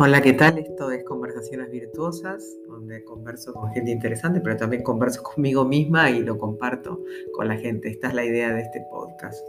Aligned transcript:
Hola, 0.00 0.22
¿qué 0.22 0.32
tal? 0.32 0.58
Esto 0.58 0.92
es 0.92 1.02
Conversaciones 1.02 1.72
Virtuosas, 1.72 2.56
donde 2.68 3.02
converso 3.02 3.52
con 3.52 3.72
gente 3.72 3.90
interesante, 3.90 4.40
pero 4.40 4.56
también 4.56 4.84
converso 4.84 5.22
conmigo 5.34 5.64
misma 5.64 6.08
y 6.08 6.20
lo 6.20 6.38
comparto 6.38 7.02
con 7.32 7.48
la 7.48 7.56
gente. 7.56 7.88
Esta 7.88 8.06
es 8.06 8.14
la 8.14 8.24
idea 8.24 8.54
de 8.54 8.60
este 8.60 8.86
podcast. 8.92 9.44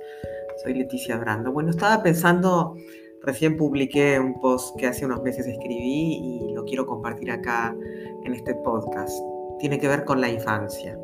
Soy 0.63 0.73
Leticia 0.73 1.17
Brando. 1.17 1.51
Bueno, 1.51 1.69
estaba 1.69 2.01
pensando, 2.01 2.75
recién 3.21 3.57
publiqué 3.57 4.19
un 4.19 4.41
post 4.41 4.75
que 4.79 4.87
hace 4.87 5.05
unos 5.05 5.21
meses 5.21 5.45
escribí 5.45 6.17
y 6.17 6.53
lo 6.55 6.65
quiero 6.65 6.87
compartir 6.87 7.29
acá 7.29 7.75
en 8.23 8.33
este 8.33 8.55
podcast. 8.55 9.13
Tiene 9.59 9.77
que 9.77 9.87
ver 9.87 10.03
con 10.03 10.19
la 10.19 10.29
infancia. 10.29 10.97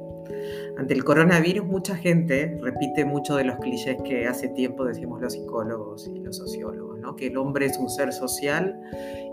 Ante 0.77 0.93
el 0.93 1.03
coronavirus, 1.03 1.65
mucha 1.65 1.95
gente 1.95 2.57
repite 2.61 3.05
mucho 3.05 3.35
de 3.37 3.45
los 3.45 3.57
clichés 3.57 3.97
que 4.03 4.27
hace 4.27 4.49
tiempo 4.49 4.85
decimos 4.85 5.21
los 5.21 5.33
psicólogos 5.33 6.07
y 6.07 6.19
los 6.19 6.37
sociólogos, 6.37 6.99
que 7.15 7.27
el 7.27 7.37
hombre 7.37 7.67
es 7.67 7.77
un 7.77 7.89
ser 7.89 8.11
social 8.11 8.79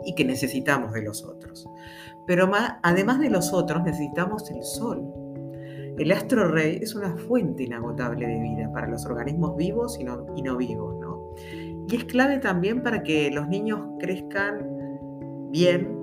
y 0.04 0.14
que 0.14 0.24
necesitamos 0.24 0.92
de 0.92 1.02
los 1.02 1.24
otros. 1.24 1.68
Pero 2.26 2.50
además 2.82 3.18
de 3.20 3.30
los 3.30 3.52
otros, 3.52 3.82
necesitamos 3.82 4.50
el 4.50 4.62
sol. 4.62 5.02
El 5.98 6.10
astro 6.10 6.48
rey 6.48 6.78
es 6.80 6.94
una 6.94 7.16
fuente 7.16 7.64
inagotable 7.64 8.26
de 8.26 8.40
vida 8.40 8.72
para 8.72 8.88
los 8.88 9.04
organismos 9.04 9.56
vivos 9.56 9.98
y 10.00 10.04
no, 10.04 10.56
vivos. 10.56 10.96
Y 11.88 11.96
es 11.96 12.04
clave 12.04 12.38
también 12.38 12.82
para 12.82 13.02
que 13.02 13.30
los 13.30 13.48
niños 13.48 13.80
crezcan 13.98 14.66
bien. 15.50 15.98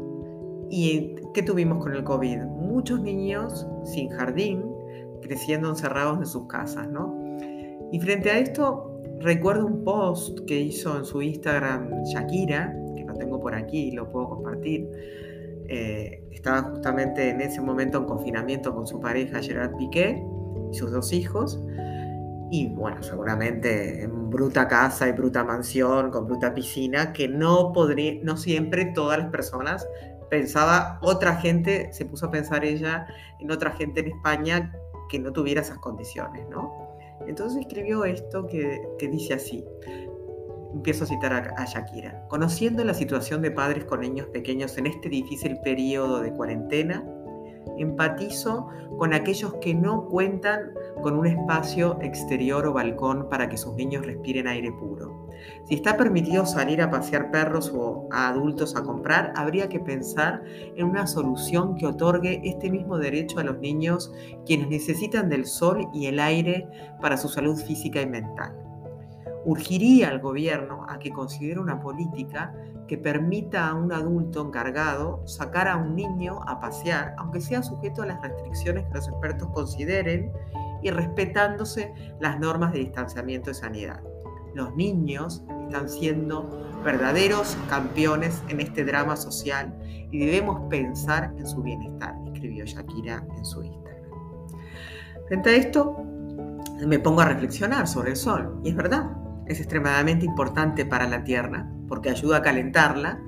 ¿Y 0.69 1.15
qué 1.33 1.41
tuvimos 1.41 1.83
con 1.83 1.93
el 1.93 2.03
COVID? 2.03 2.37
Muchos 2.43 3.01
niños 3.01 3.67
sin 3.83 4.09
jardín, 4.09 4.63
creciendo 5.21 5.69
encerrados 5.69 6.19
en 6.19 6.25
sus 6.25 6.47
casas, 6.47 6.87
¿no? 6.89 7.37
Y 7.91 7.99
frente 7.99 8.29
a 8.29 8.37
esto, 8.37 9.01
recuerdo 9.19 9.65
un 9.65 9.83
post 9.83 10.39
que 10.45 10.59
hizo 10.59 10.97
en 10.97 11.05
su 11.05 11.21
Instagram 11.21 12.03
Shakira, 12.03 12.75
que 12.95 13.03
lo 13.03 13.13
tengo 13.13 13.39
por 13.39 13.55
aquí 13.55 13.87
y 13.87 13.91
lo 13.91 14.09
puedo 14.09 14.29
compartir. 14.29 14.87
Eh, 15.67 16.23
estaba 16.31 16.63
justamente 16.63 17.29
en 17.29 17.41
ese 17.41 17.61
momento 17.61 17.99
en 17.99 18.05
confinamiento 18.05 18.73
con 18.73 18.87
su 18.87 18.99
pareja 18.99 19.41
Gerard 19.41 19.75
Piqué 19.75 20.23
y 20.71 20.75
sus 20.75 20.91
dos 20.91 21.11
hijos. 21.13 21.59
Y 22.51 22.67
bueno, 22.69 23.03
seguramente 23.03 24.03
en 24.03 24.29
bruta 24.29 24.67
casa 24.67 25.07
y 25.07 25.11
bruta 25.11 25.43
mansión, 25.43 26.09
con 26.09 26.25
bruta 26.25 26.53
piscina, 26.53 27.13
que 27.13 27.27
no 27.27 27.71
podría, 27.73 28.19
no 28.23 28.37
siempre 28.37 28.85
todas 28.85 29.19
las 29.19 29.29
personas 29.29 29.87
pensaba, 30.29 30.99
otra 31.01 31.35
gente, 31.35 31.91
se 31.91 32.05
puso 32.05 32.27
a 32.27 32.31
pensar 32.31 32.63
ella 32.63 33.07
en 33.39 33.51
otra 33.51 33.71
gente 33.71 34.01
en 34.01 34.07
España 34.07 34.71
que 35.09 35.19
no 35.19 35.33
tuviera 35.33 35.61
esas 35.61 35.79
condiciones, 35.79 36.47
¿no? 36.49 36.97
Entonces 37.27 37.61
escribió 37.61 38.05
esto 38.05 38.47
que, 38.47 38.79
dice 38.99 39.33
así, 39.33 39.65
empiezo 40.73 41.03
a 41.03 41.07
citar 41.07 41.53
a, 41.57 41.65
Shakira, 41.65 42.25
conociendo 42.27 42.83
la 42.85 42.93
situación 42.93 43.41
de 43.41 43.51
padres 43.51 43.85
con 43.85 44.01
niños 44.01 44.27
pequeños 44.27 44.77
en 44.77 44.87
este 44.87 45.09
difícil 45.09 45.59
periodo 45.63 46.21
de 46.21 46.31
cuarentena, 46.31 47.03
empatizo 47.77 48.67
con 48.97 49.13
aquellos 49.13 49.53
que 49.55 49.73
no 49.73 50.05
cuentan 50.05 50.73
con 51.01 51.17
un 51.17 51.25
espacio 51.25 51.97
exterior 52.01 52.65
o 52.65 52.73
balcón 52.73 53.29
para 53.29 53.47
que 53.47 53.57
sus 53.57 53.73
niños 53.75 54.05
respiren 54.05 54.47
aire 54.47 54.71
puro. 54.71 55.27
Si 55.65 55.75
está 55.75 55.95
permitido 55.95 56.45
salir 56.45 56.81
a 56.81 56.91
pasear 56.91 57.31
perros 57.31 57.71
o 57.73 58.07
a 58.11 58.29
adultos 58.29 58.75
a 58.75 58.83
comprar, 58.83 59.33
habría 59.35 59.69
que 59.69 59.79
pensar 59.79 60.43
en 60.75 60.85
una 60.85 61.07
solución 61.07 61.75
que 61.75 61.87
otorgue 61.87 62.41
este 62.43 62.69
mismo 62.69 62.97
derecho 62.97 63.39
a 63.39 63.43
los 63.43 63.59
niños 63.59 64.11
quienes 64.45 64.67
necesitan 64.67 65.29
del 65.29 65.45
sol 65.45 65.87
y 65.93 66.07
el 66.07 66.19
aire 66.19 66.67
para 67.01 67.17
su 67.17 67.29
salud 67.29 67.55
física 67.55 68.01
y 68.01 68.07
mental 68.07 68.68
urgiría 69.45 70.09
al 70.09 70.19
gobierno 70.19 70.85
a 70.87 70.99
que 70.99 71.11
considere 71.11 71.59
una 71.59 71.79
política 71.79 72.53
que 72.87 72.97
permita 72.97 73.67
a 73.67 73.75
un 73.75 73.91
adulto 73.91 74.45
encargado 74.45 75.25
sacar 75.27 75.67
a 75.67 75.77
un 75.77 75.95
niño 75.95 76.41
a 76.47 76.59
pasear, 76.59 77.13
aunque 77.17 77.39
sea 77.39 77.61
sujeto 77.61 78.01
a 78.01 78.07
las 78.07 78.21
restricciones 78.21 78.85
que 78.87 78.95
los 78.95 79.07
expertos 79.07 79.49
consideren 79.53 80.31
y 80.81 80.89
respetándose 80.89 81.93
las 82.19 82.39
normas 82.39 82.73
de 82.73 82.79
distanciamiento 82.79 83.51
de 83.51 83.53
sanidad. 83.53 84.01
Los 84.55 84.75
niños 84.75 85.43
están 85.65 85.87
siendo 85.87 86.49
verdaderos 86.83 87.55
campeones 87.69 88.41
en 88.49 88.59
este 88.59 88.83
drama 88.83 89.15
social 89.15 89.77
y 90.11 90.25
debemos 90.25 90.61
pensar 90.69 91.33
en 91.37 91.45
su 91.45 91.61
bienestar, 91.61 92.15
escribió 92.33 92.65
Shakira 92.65 93.23
en 93.37 93.45
su 93.45 93.63
Instagram. 93.63 94.09
Frente 95.27 95.49
a 95.49 95.55
esto, 95.55 95.97
me 96.87 96.97
pongo 96.97 97.21
a 97.21 97.25
reflexionar 97.25 97.87
sobre 97.87 98.11
el 98.11 98.15
sol, 98.15 98.59
y 98.63 98.69
es 98.69 98.75
verdad, 98.75 99.11
es 99.49 99.59
extremadamente 99.59 100.25
importante 100.25 100.85
para 100.85 101.07
la 101.07 101.23
Tierra 101.23 101.69
porque 101.87 102.09
ayuda 102.09 102.37
a 102.37 102.41
calentarla 102.41 103.21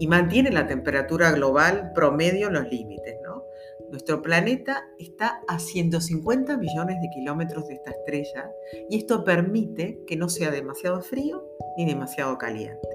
y 0.00 0.08
mantiene 0.08 0.50
la 0.50 0.66
temperatura 0.66 1.30
global 1.30 1.92
promedio 1.94 2.48
en 2.48 2.54
los 2.54 2.68
límites. 2.70 3.16
¿no? 3.22 3.44
Nuestro 3.90 4.22
planeta 4.22 4.88
está 4.98 5.42
a 5.46 5.58
150 5.58 6.56
millones 6.56 6.96
de 7.02 7.10
kilómetros 7.10 7.68
de 7.68 7.74
esta 7.74 7.90
estrella 7.90 8.50
y 8.88 8.98
esto 8.98 9.22
permite 9.22 10.00
que 10.06 10.16
no 10.16 10.28
sea 10.28 10.50
demasiado 10.50 11.02
frío 11.02 11.46
ni 11.76 11.86
demasiado 11.86 12.38
caliente. 12.38 12.88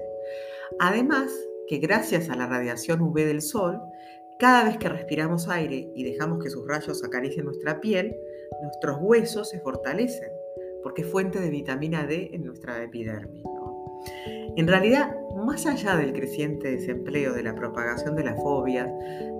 Además, 0.80 1.30
que 1.68 1.78
gracias 1.78 2.28
a 2.28 2.36
la 2.36 2.46
radiación 2.46 3.00
UV 3.00 3.24
del 3.24 3.42
Sol, 3.42 3.80
cada 4.38 4.64
vez 4.64 4.76
que 4.76 4.88
respiramos 4.88 5.48
aire 5.48 5.90
y 5.94 6.04
dejamos 6.04 6.42
que 6.42 6.50
sus 6.50 6.66
rayos 6.66 7.02
acaricien 7.04 7.46
nuestra 7.46 7.80
piel, 7.80 8.16
nuestros 8.62 8.98
huesos 9.00 9.48
se 9.50 9.60
fortalecen 9.60 10.35
porque 10.86 11.02
es 11.02 11.10
fuente 11.10 11.40
de 11.40 11.50
vitamina 11.50 12.06
D 12.06 12.30
en 12.32 12.44
nuestra 12.44 12.80
epidermis. 12.80 13.42
En 14.54 14.68
realidad, 14.68 15.16
más 15.44 15.66
allá 15.66 15.96
del 15.96 16.12
creciente 16.12 16.70
desempleo, 16.70 17.34
de 17.34 17.42
la 17.42 17.56
propagación 17.56 18.14
de 18.14 18.22
la 18.22 18.36
fobia, 18.36 18.84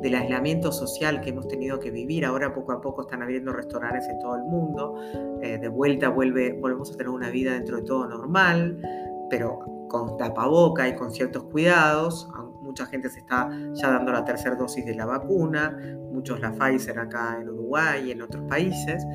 del 0.03 0.17
aislamiento 0.17 0.73
social 0.73 1.21
que 1.21 1.31
hemos 1.31 1.47
tenido 1.47 1.79
que 1.79 1.93
vivir, 1.93 2.25
ahora 2.25 2.53
poco 2.53 2.73
a 2.73 2.81
poco 2.81 3.03
están 3.03 3.23
abriendo 3.23 3.53
restaurantes 3.53 4.09
en 4.09 4.19
todo 4.19 4.35
el 4.35 4.43
mundo, 4.43 5.01
eh, 5.41 5.59
de 5.59 5.69
vuelta 5.69 6.09
vuelve, 6.09 6.53
volvemos 6.55 6.91
a 6.91 6.97
tener 6.97 7.11
una 7.11 7.31
vida 7.31 7.53
dentro 7.53 7.77
de 7.77 7.85
todo 7.85 8.09
normal, 8.09 8.83
pero 9.31 9.87
con 9.89 10.17
tapaboca 10.17 10.89
y 10.89 10.97
con 10.97 11.13
ciertos 11.13 11.45
cuidados. 11.45 12.29
Mucha 12.61 12.87
gente 12.87 13.09
se 13.09 13.21
está 13.21 13.49
ya 13.75 13.89
dando 13.89 14.11
la 14.11 14.25
tercera 14.25 14.57
dosis 14.57 14.85
de 14.85 14.97
la 14.97 15.07
vacuna, 15.07 15.79
muchos 16.11 16.41
la 16.41 16.51
Pfizer 16.51 16.99
acá 16.99 17.39
en 17.41 17.51
Uruguay 17.51 18.09
y 18.09 18.11
en 18.11 18.23
otros 18.23 18.43
países. 18.49 19.07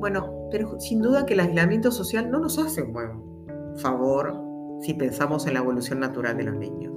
Bueno, 0.00 0.48
pero 0.50 0.80
sin 0.80 1.02
duda 1.02 1.26
que 1.26 1.34
el 1.34 1.40
aislamiento 1.40 1.92
social 1.92 2.30
no 2.30 2.40
nos 2.40 2.58
hace 2.58 2.82
un 2.82 2.92
buen 2.92 3.76
favor 3.76 4.34
si 4.80 4.94
pensamos 4.94 5.46
en 5.46 5.54
la 5.54 5.60
evolución 5.60 6.00
natural 6.00 6.38
de 6.38 6.44
los 6.44 6.56
niños. 6.56 6.94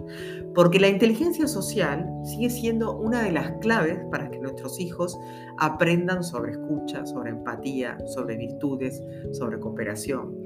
Porque 0.55 0.79
la 0.79 0.87
inteligencia 0.87 1.47
social 1.47 2.09
sigue 2.23 2.49
siendo 2.49 2.97
una 2.97 3.21
de 3.21 3.33
las 3.33 3.51
claves 3.59 3.99
para 4.09 4.31
que 4.31 4.39
nuestros 4.39 4.79
hijos 4.79 5.19
aprendan 5.57 6.23
sobre 6.23 6.53
escucha, 6.53 7.05
sobre 7.05 7.31
empatía, 7.31 7.97
sobre 8.07 8.37
virtudes, 8.37 9.01
sobre 9.33 9.59
cooperación. 9.59 10.37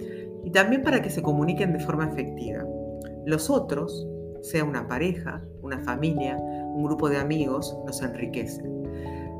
Y 0.43 0.51
también 0.51 0.81
para 0.81 1.01
que 1.01 1.11
se 1.11 1.21
comuniquen 1.21 1.73
de 1.73 1.79
forma 1.79 2.09
efectiva. 2.09 2.65
Los 3.25 3.51
otros, 3.51 4.07
sea 4.41 4.63
una 4.63 4.87
pareja, 4.87 5.43
una 5.61 5.79
familia, 5.79 6.37
un 6.37 6.83
grupo 6.85 7.07
de 7.09 7.17
amigos, 7.17 7.77
nos 7.85 8.01
enriquecen. 8.01 8.76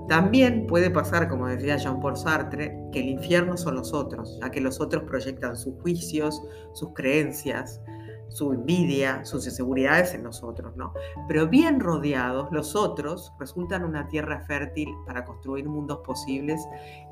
También 0.08 0.68
puede 0.68 0.90
pasar, 0.90 1.28
como 1.28 1.48
decía 1.48 1.78
Jean-Paul 1.78 2.16
Sartre, 2.16 2.78
que 2.94 3.00
el 3.02 3.10
infierno 3.10 3.58
son 3.58 3.76
los 3.76 3.94
otros, 3.94 4.38
ya 4.42 4.50
que 4.50 4.62
los 4.62 4.80
otros 4.80 5.04
proyectan 5.04 5.58
sus 5.58 5.80
juicios, 5.82 6.42
sus 6.74 6.94
creencias, 6.94 7.82
su 8.30 8.54
envidia, 8.54 9.24
sus 9.26 9.46
inseguridades 9.46 10.14
en 10.14 10.24
nosotros, 10.24 10.76
¿no? 10.76 10.94
Pero 11.28 11.48
bien 11.48 11.80
rodeados, 11.80 12.48
los 12.52 12.76
otros 12.76 13.34
resultan 13.40 13.84
una 13.84 14.08
tierra 14.08 14.42
fértil 14.42 14.90
para 15.06 15.26
construir 15.26 15.68
mundos 15.68 16.00
posibles 16.06 16.62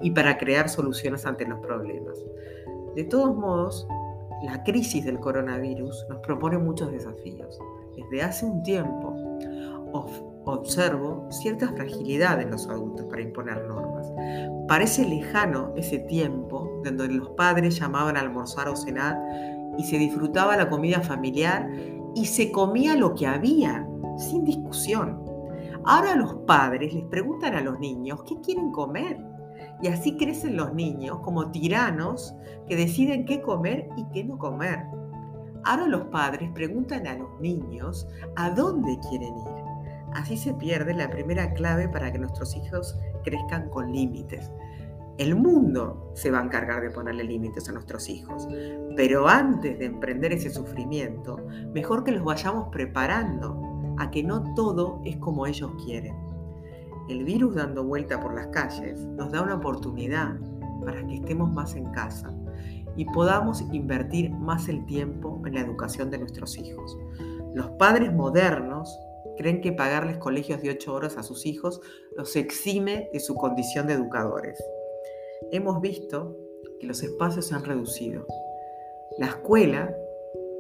y 0.02 0.12
para 0.12 0.38
crear 0.38 0.70
soluciones 0.70 1.26
ante 1.26 1.46
los 1.46 1.60
problemas. 1.60 2.18
De 2.96 3.04
todos 3.04 3.36
modos, 3.36 3.88
la 4.44 4.64
crisis 4.64 5.06
del 5.06 5.20
coronavirus 5.20 6.06
nos 6.10 6.20
propone 6.20 6.58
muchos 6.58 6.92
desafíos. 6.92 7.60
Desde 7.96 8.22
hace 8.22 8.46
un 8.46 8.64
tiempo, 8.64 9.16
observo 10.46 11.28
cierta 11.32 11.70
fragilidad 11.70 12.42
en 12.42 12.52
los 12.52 12.68
adultos 12.70 13.06
para 13.08 13.22
imponer 13.22 13.66
normas. 13.66 14.12
Parece 14.68 15.06
lejano 15.06 15.74
ese 15.76 16.00
tiempo 16.00 16.82
donde 16.84 17.08
los 17.08 17.30
padres 17.32 17.80
llamaban 17.80 18.18
a 18.18 18.22
almorzar 18.22 18.70
o 18.70 18.76
cenar 18.76 19.20
y 19.78 19.84
se 19.84 19.98
disfrutaba 19.98 20.56
la 20.56 20.70
comida 20.70 21.02
familiar 21.02 21.70
y 22.16 22.26
se 22.26 22.52
comía 22.52 22.96
lo 22.96 23.14
que 23.14 23.28
había, 23.28 23.88
sin 24.18 24.44
discusión. 24.46 25.24
Ahora 25.84 26.16
los 26.16 26.36
padres 26.48 26.94
les 26.94 27.06
preguntan 27.06 27.56
a 27.56 27.62
los 27.62 27.80
niños 27.80 28.24
qué 28.24 28.40
quieren 28.42 28.72
comer. 28.72 29.24
Y 29.82 29.88
así 29.88 30.16
crecen 30.16 30.56
los 30.56 30.74
niños 30.74 31.20
como 31.20 31.52
tiranos 31.52 32.34
que 32.68 32.76
deciden 32.76 33.26
qué 33.26 33.42
comer 33.42 33.90
y 33.98 34.06
qué 34.14 34.24
no 34.24 34.38
comer. 34.38 34.86
Ahora 35.64 35.88
los 35.88 36.04
padres 36.06 36.50
preguntan 36.54 37.06
a 37.08 37.16
los 37.18 37.40
niños 37.40 38.08
a 38.36 38.52
dónde 38.52 38.98
quieren 39.10 39.36
ir. 39.36 39.65
Así 40.16 40.38
se 40.38 40.54
pierde 40.54 40.94
la 40.94 41.10
primera 41.10 41.54
clave 41.54 41.90
para 41.90 42.10
que 42.10 42.18
nuestros 42.18 42.56
hijos 42.56 42.98
crezcan 43.26 43.70
con 43.70 43.92
límites. 43.92 44.50
El 45.18 45.36
mundo 45.36 46.10
se 46.16 46.32
va 46.32 46.40
a 46.40 46.44
encargar 46.46 46.82
de 46.82 46.90
ponerle 46.90 47.26
límites 47.26 47.68
a 47.68 47.74
nuestros 47.74 48.08
hijos, 48.08 48.48
pero 48.96 49.28
antes 49.28 49.78
de 49.78 49.86
emprender 49.86 50.32
ese 50.32 50.50
sufrimiento, 50.50 51.46
mejor 51.74 52.06
que 52.06 52.14
los 52.14 52.24
vayamos 52.24 52.70
preparando 52.72 53.62
a 53.98 54.10
que 54.10 54.24
no 54.24 54.54
todo 54.56 55.02
es 55.04 55.18
como 55.18 55.48
ellos 55.48 55.72
quieren. 55.84 56.16
El 57.10 57.26
virus 57.26 57.56
dando 57.56 57.84
vuelta 57.84 58.18
por 58.22 58.36
las 58.36 58.48
calles 58.48 59.02
nos 59.02 59.34
da 59.34 59.42
una 59.42 59.56
oportunidad 59.56 60.38
para 60.86 61.06
que 61.06 61.16
estemos 61.16 61.52
más 61.52 61.76
en 61.76 61.92
casa 61.92 62.34
y 62.96 63.04
podamos 63.04 63.62
invertir 63.74 64.32
más 64.32 64.70
el 64.70 64.86
tiempo 64.86 65.42
en 65.46 65.56
la 65.56 65.60
educación 65.60 66.10
de 66.10 66.20
nuestros 66.20 66.58
hijos. 66.58 66.98
Los 67.54 67.68
padres 67.72 68.14
modernos 68.14 68.98
creen 69.38 69.62
que 69.62 69.72
pagarles 69.72 70.18
colegios 70.18 70.62
de 70.62 70.72
8 70.72 70.94
horas 70.94 71.18
a 71.18 71.24
sus 71.24 71.46
hijos 71.46 71.82
los 72.16 72.36
exime 72.36 73.10
de 73.14 73.20
su 73.20 73.36
condición 73.36 73.88
de 73.88 73.94
educadores. 73.94 74.62
Hemos 75.52 75.82
visto 75.82 76.36
que 76.80 76.88
los 76.88 77.04
espacios 77.04 77.48
se 77.48 77.56
han 77.56 77.66
reducido. 77.66 78.26
La 79.18 79.28
escuela, 79.28 79.96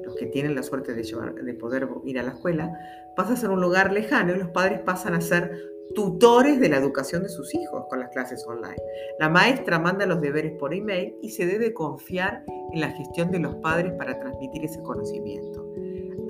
los 0.03 0.15
que 0.15 0.27
tienen 0.27 0.55
la 0.55 0.63
suerte 0.63 0.93
de, 0.93 1.03
de 1.03 1.53
poder 1.55 1.87
ir 2.05 2.19
a 2.19 2.23
la 2.23 2.31
escuela, 2.31 2.71
pasa 3.15 3.33
a 3.33 3.37
ser 3.37 3.49
un 3.49 3.61
lugar 3.61 3.91
lejano 3.91 4.33
y 4.33 4.39
los 4.39 4.49
padres 4.49 4.81
pasan 4.81 5.13
a 5.13 5.21
ser 5.21 5.51
tutores 5.93 6.59
de 6.59 6.69
la 6.69 6.77
educación 6.77 7.23
de 7.23 7.29
sus 7.29 7.53
hijos 7.53 7.85
con 7.89 7.99
las 7.99 8.09
clases 8.09 8.45
online. 8.47 8.81
La 9.19 9.29
maestra 9.29 9.79
manda 9.79 10.05
los 10.05 10.21
deberes 10.21 10.53
por 10.59 10.73
email 10.73 11.15
y 11.21 11.29
se 11.29 11.45
debe 11.45 11.73
confiar 11.73 12.43
en 12.73 12.81
la 12.81 12.91
gestión 12.91 13.31
de 13.31 13.39
los 13.39 13.55
padres 13.57 13.93
para 13.93 14.19
transmitir 14.19 14.65
ese 14.65 14.81
conocimiento. 14.81 15.65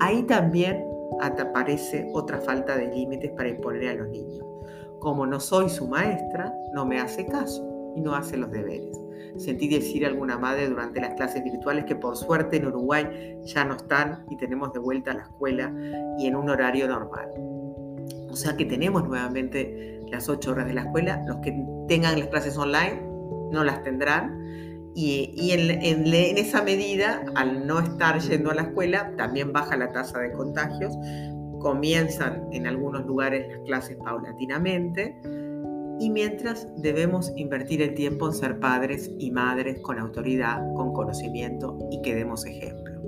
Ahí 0.00 0.22
también 0.24 0.84
aparece 1.20 2.08
otra 2.12 2.40
falta 2.40 2.76
de 2.76 2.88
límites 2.88 3.32
para 3.32 3.48
imponer 3.48 3.88
a 3.88 3.94
los 3.94 4.08
niños. 4.08 4.44
Como 4.98 5.26
no 5.26 5.40
soy 5.40 5.68
su 5.68 5.86
maestra, 5.86 6.54
no 6.72 6.86
me 6.86 7.00
hace 7.00 7.26
caso 7.26 7.92
y 7.94 8.00
no 8.00 8.14
hace 8.14 8.36
los 8.36 8.50
deberes. 8.50 8.98
Sentí 9.38 9.68
decir 9.68 10.04
a 10.04 10.08
alguna 10.08 10.38
madre 10.38 10.68
durante 10.68 11.00
las 11.00 11.14
clases 11.14 11.44
virtuales 11.44 11.84
que 11.84 11.94
por 11.94 12.16
suerte 12.16 12.56
en 12.56 12.66
Uruguay 12.66 13.38
ya 13.44 13.64
no 13.64 13.74
están 13.74 14.24
y 14.30 14.36
tenemos 14.36 14.72
de 14.72 14.78
vuelta 14.78 15.10
a 15.10 15.14
la 15.14 15.22
escuela 15.22 15.72
y 16.18 16.26
en 16.26 16.36
un 16.36 16.48
horario 16.48 16.88
normal. 16.88 17.30
O 18.30 18.36
sea 18.36 18.56
que 18.56 18.64
tenemos 18.64 19.06
nuevamente 19.06 20.00
las 20.10 20.28
ocho 20.28 20.52
horas 20.52 20.66
de 20.66 20.74
la 20.74 20.82
escuela. 20.82 21.22
Los 21.26 21.38
que 21.38 21.54
tengan 21.88 22.18
las 22.18 22.28
clases 22.28 22.56
online 22.56 23.02
no 23.50 23.64
las 23.64 23.82
tendrán. 23.82 24.65
Y, 24.98 25.50
en, 25.50 26.06
esa 26.38 26.62
medida, 26.62 27.22
al 27.34 27.66
no 27.66 27.80
estar 27.80 28.18
yendo 28.18 28.50
a 28.50 28.54
la 28.54 28.62
escuela, 28.62 29.12
también 29.18 29.52
baja 29.52 29.76
la 29.76 29.92
tasa 29.92 30.20
de 30.20 30.32
contagios. 30.32 30.96
Comienzan 31.60 32.46
en 32.50 32.66
algunos 32.66 33.04
lugares 33.04 33.46
las 33.46 33.58
clases 33.66 33.98
paulatinamente. 34.02 35.20
Y 36.00 36.08
mientras 36.08 36.66
debemos 36.78 37.30
invertir 37.36 37.82
el 37.82 37.92
tiempo 37.92 38.26
en 38.26 38.32
ser 38.32 38.58
padres 38.58 39.10
y 39.18 39.30
madres 39.30 39.80
con 39.80 39.98
autoridad, 39.98 40.62
con 40.74 40.94
conocimiento 40.94 41.76
y 41.90 42.00
que 42.00 42.14
demos 42.14 42.46
ejemplo. 42.46 43.02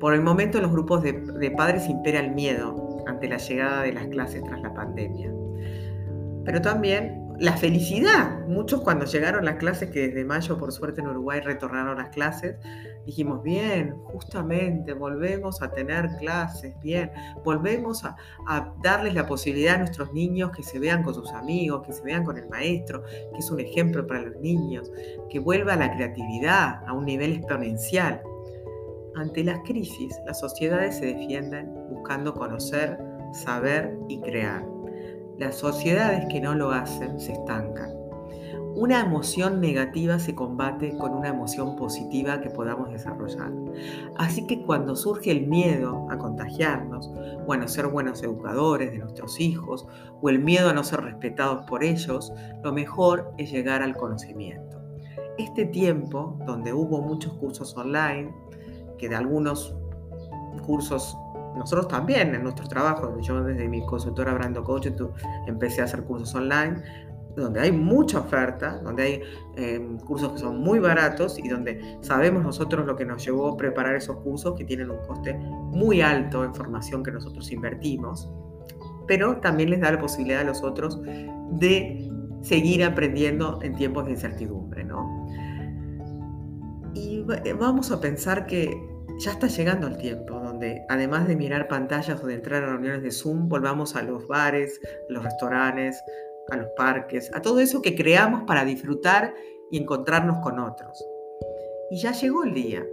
Por 0.00 0.12
el 0.12 0.20
momento 0.20 0.58
en 0.58 0.64
los 0.64 0.72
grupos 0.72 1.02
de, 1.02 1.12
de 1.12 1.50
padres 1.52 1.88
impera 1.88 2.20
el 2.20 2.32
miedo 2.32 3.02
ante 3.06 3.26
la 3.26 3.38
llegada 3.38 3.82
de 3.84 3.94
las 3.94 4.06
clases 4.08 4.42
tras 4.44 4.60
la 4.60 4.74
pandemia. 4.74 5.32
Pero 6.44 6.60
también 6.60 7.29
la 7.40 7.56
felicidad. 7.56 8.46
Muchos 8.48 8.82
cuando 8.82 9.06
llegaron 9.06 9.46
las 9.46 9.56
clases, 9.56 9.90
que 9.90 10.08
desde 10.08 10.26
mayo 10.26 10.58
por 10.58 10.72
suerte 10.72 11.00
en 11.00 11.08
Uruguay 11.08 11.40
retornaron 11.40 11.96
las 11.96 12.10
clases, 12.10 12.56
dijimos, 13.06 13.42
bien, 13.42 13.96
justamente, 14.04 14.92
volvemos 14.92 15.62
a 15.62 15.70
tener 15.70 16.10
clases, 16.18 16.78
bien, 16.80 17.10
volvemos 17.42 18.04
a, 18.04 18.14
darles 18.82 19.14
la 19.14 19.26
posibilidad 19.26 19.76
a 19.76 19.78
nuestros 19.78 20.12
niños 20.12 20.50
que 20.54 20.62
se 20.62 20.78
vean 20.78 21.02
con 21.02 21.14
sus 21.14 21.32
amigos, 21.32 21.82
que 21.86 21.94
se 21.94 22.02
vean 22.02 22.24
con 22.24 22.36
el 22.36 22.46
maestro, 22.46 23.02
que 23.04 23.38
es 23.38 23.50
un 23.50 23.58
ejemplo 23.58 24.06
para 24.06 24.20
los 24.20 24.36
niños, 24.36 24.92
que 25.30 25.38
vuelva 25.38 25.76
la 25.76 25.94
creatividad 25.94 26.86
a 26.86 26.92
un 26.92 27.06
nivel 27.06 27.32
exponencial. 27.32 28.20
Ante 29.16 29.44
las 29.44 29.60
crisis, 29.60 30.14
las 30.26 30.38
sociedades 30.38 30.98
se 30.98 31.06
defienden 31.06 31.72
buscando 31.88 32.34
conocer, 32.34 32.98
saber 33.32 33.96
y 34.10 34.20
crear. 34.20 34.79
Las 35.40 35.56
sociedades 35.56 36.26
que 36.26 36.38
no 36.38 36.54
lo 36.54 36.70
hacen 36.70 37.18
se 37.18 37.32
estancan. 37.32 37.94
Una 38.74 39.00
emoción 39.00 39.58
negativa 39.58 40.18
se 40.18 40.34
combate 40.34 40.94
con 40.98 41.14
una 41.14 41.28
emoción 41.28 41.76
positiva 41.76 42.42
que 42.42 42.50
podamos 42.50 42.90
desarrollar. 42.90 43.50
Así 44.18 44.46
que 44.46 44.62
cuando 44.62 44.94
surge 44.94 45.30
el 45.30 45.46
miedo 45.46 46.06
a 46.10 46.18
contagiarnos, 46.18 47.10
o 47.46 47.54
a 47.54 47.56
no 47.56 47.68
ser 47.68 47.86
buenos 47.86 48.22
educadores 48.22 48.92
de 48.92 48.98
nuestros 48.98 49.40
hijos, 49.40 49.86
o 50.20 50.28
el 50.28 50.40
miedo 50.40 50.68
a 50.68 50.74
no 50.74 50.84
ser 50.84 51.00
respetados 51.00 51.64
por 51.64 51.82
ellos, 51.82 52.34
lo 52.62 52.74
mejor 52.74 53.32
es 53.38 53.50
llegar 53.50 53.80
al 53.80 53.96
conocimiento. 53.96 54.78
Este 55.38 55.64
tiempo, 55.64 56.38
donde 56.44 56.74
hubo 56.74 57.00
muchos 57.00 57.32
cursos 57.38 57.74
online, 57.78 58.30
que 58.98 59.08
de 59.08 59.16
algunos 59.16 59.74
cursos, 60.66 61.16
nosotros 61.56 61.88
también 61.88 62.34
en 62.34 62.42
nuestros 62.42 62.68
trabajos, 62.68 63.26
yo 63.26 63.42
desde 63.42 63.68
mi 63.68 63.84
consultora 63.84 64.34
Brando 64.34 64.62
Coach 64.62 64.88
empecé 65.46 65.80
a 65.80 65.84
hacer 65.84 66.04
cursos 66.04 66.34
online, 66.34 66.82
donde 67.36 67.60
hay 67.60 67.72
mucha 67.72 68.20
oferta, 68.20 68.80
donde 68.82 69.02
hay 69.02 69.22
em, 69.56 69.98
cursos 69.98 70.32
que 70.32 70.38
son 70.38 70.60
muy 70.60 70.78
baratos 70.78 71.38
y 71.38 71.48
donde 71.48 71.98
sabemos 72.00 72.42
nosotros 72.42 72.86
lo 72.86 72.96
que 72.96 73.04
nos 73.04 73.24
llevó 73.24 73.48
a 73.48 73.56
preparar 73.56 73.94
esos 73.94 74.16
cursos 74.18 74.54
que 74.56 74.64
tienen 74.64 74.90
un 74.90 74.98
coste 75.06 75.34
muy 75.34 76.00
alto 76.00 76.44
en 76.44 76.54
formación 76.54 77.02
que 77.02 77.12
nosotros 77.12 77.50
invertimos, 77.52 78.30
pero 79.06 79.38
también 79.38 79.70
les 79.70 79.80
da 79.80 79.92
la 79.92 80.00
posibilidad 80.00 80.40
a 80.40 80.44
los 80.44 80.62
otros 80.62 81.00
de 81.52 82.10
seguir 82.42 82.84
aprendiendo 82.84 83.60
en 83.62 83.74
tiempos 83.74 84.06
de 84.06 84.12
incertidumbre, 84.12 84.84
¿no? 84.84 85.26
Y 86.94 87.24
vamos 87.58 87.92
a 87.92 88.00
pensar 88.00 88.46
que 88.46 88.79
ya 89.20 89.32
está 89.32 89.48
llegando 89.48 89.86
el 89.86 89.98
tiempo 89.98 90.40
donde, 90.40 90.86
además 90.88 91.28
de 91.28 91.36
mirar 91.36 91.68
pantallas 91.68 92.22
o 92.22 92.26
de 92.26 92.34
entrar 92.34 92.64
a 92.64 92.70
reuniones 92.70 93.02
de 93.02 93.10
Zoom, 93.10 93.48
volvamos 93.48 93.94
a 93.94 94.02
los 94.02 94.26
bares, 94.26 94.80
a 95.08 95.12
los 95.12 95.22
restaurantes, 95.22 96.02
a 96.50 96.56
los 96.56 96.68
parques, 96.70 97.30
a 97.34 97.42
todo 97.42 97.60
eso 97.60 97.82
que 97.82 97.94
creamos 97.94 98.44
para 98.46 98.64
disfrutar 98.64 99.34
y 99.70 99.78
encontrarnos 99.78 100.38
con 100.42 100.58
otros. 100.58 101.04
Y 101.90 101.98
ya 101.98 102.12
llegó 102.12 102.44
el 102.44 102.54
día. 102.54 102.86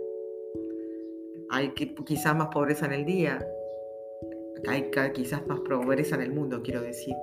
Hay 1.50 1.72
quizás 1.72 2.36
más 2.36 2.50
pobreza 2.50 2.88
en 2.88 2.94
el 2.94 3.06
día, 3.06 3.48
hay 4.68 4.92
quizás 5.14 5.48
más 5.48 5.62
pobreza 5.62 6.16
en 6.16 6.22
el 6.24 6.34
mundo, 6.34 6.62
quiero 6.62 6.82
decir. 6.82 7.16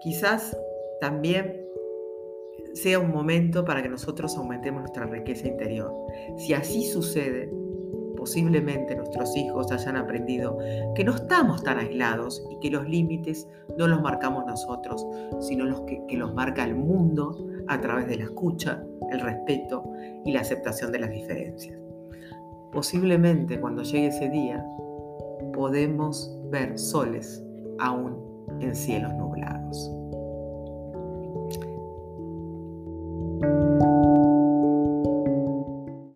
Quizás 0.00 0.56
también 1.00 1.66
sea 2.74 3.00
un 3.00 3.10
momento 3.10 3.64
para 3.64 3.82
que 3.82 3.88
nosotros 3.88 4.36
aumentemos 4.36 4.82
nuestra 4.82 5.06
riqueza 5.06 5.48
interior. 5.48 5.92
Si 6.38 6.54
así 6.54 6.84
sucede, 6.84 7.50
posiblemente 8.26 8.96
nuestros 8.96 9.36
hijos 9.36 9.70
hayan 9.70 9.96
aprendido 9.96 10.58
que 10.96 11.04
no 11.04 11.14
estamos 11.14 11.62
tan 11.62 11.78
aislados 11.78 12.44
y 12.50 12.58
que 12.58 12.72
los 12.72 12.88
límites 12.88 13.46
no 13.78 13.86
los 13.86 14.02
marcamos 14.02 14.44
nosotros, 14.44 15.06
sino 15.38 15.64
los 15.64 15.82
que, 15.82 16.04
que 16.08 16.16
los 16.16 16.34
marca 16.34 16.64
el 16.64 16.74
mundo 16.74 17.38
a 17.68 17.80
través 17.80 18.08
de 18.08 18.16
la 18.16 18.24
escucha, 18.24 18.82
el 19.12 19.20
respeto 19.20 19.84
y 20.24 20.32
la 20.32 20.40
aceptación 20.40 20.90
de 20.90 20.98
las 20.98 21.10
diferencias. 21.10 21.78
Posiblemente 22.72 23.60
cuando 23.60 23.84
llegue 23.84 24.08
ese 24.08 24.28
día 24.28 24.66
podemos 25.54 26.36
ver 26.50 26.76
soles 26.80 27.44
aún 27.78 28.18
en 28.58 28.74
cielos 28.74 29.14
nublados. 29.14 29.95